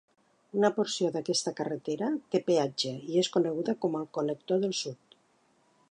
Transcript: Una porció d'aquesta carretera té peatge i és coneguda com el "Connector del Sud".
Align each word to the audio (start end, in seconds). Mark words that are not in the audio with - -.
Una 0.59 0.69
porció 0.77 1.09
d'aquesta 1.17 1.53
carretera 1.59 2.09
té 2.35 2.41
peatge 2.47 2.95
i 3.13 3.21
és 3.25 3.31
coneguda 3.37 3.77
com 3.85 4.01
el 4.01 4.09
"Connector 4.19 4.65
del 4.65 4.75
Sud". 4.81 5.21